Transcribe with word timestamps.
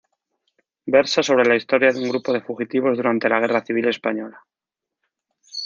Versa 0.95 1.21
sobre 1.21 1.45
la 1.47 1.57
historia 1.59 1.91
de 1.91 1.99
un 2.01 2.09
grupo 2.09 2.33
de 2.33 2.41
fugitivos 2.41 2.97
durante 2.97 3.29
la 3.29 3.39
Guerra 3.39 3.63
Civil 3.63 3.87
española. 3.87 4.43